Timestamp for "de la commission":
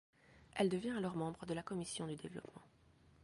1.45-2.07